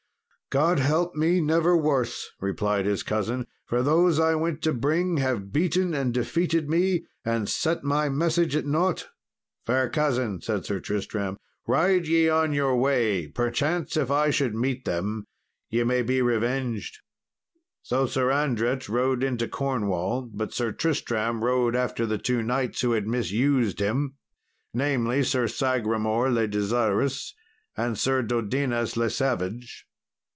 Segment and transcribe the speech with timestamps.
[0.49, 5.53] "God help me, never worse," replied his cousin; "for those I went to bring have
[5.53, 9.07] beaten and defeated me, and set my message at naught."
[9.65, 11.37] "Fair cousin," said Sir Tristram,
[11.67, 15.23] "ride ye on your way, perchance if I should meet them
[15.69, 16.99] ye may be revenged."
[17.81, 22.91] So Sir Andret rode into Cornwall, but Sir Tristram rode after the two knights who
[22.91, 24.15] had misused him,
[24.73, 27.33] namely, Sir Sagramour le Desirous,
[27.77, 29.85] and Sir Dodinas le Savage.